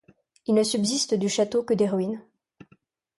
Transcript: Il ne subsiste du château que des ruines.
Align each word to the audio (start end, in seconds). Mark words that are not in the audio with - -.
Il 0.47 0.55
ne 0.55 0.63
subsiste 0.63 1.13
du 1.13 1.29
château 1.29 1.61
que 1.61 1.75
des 1.75 1.87
ruines. 1.87 2.23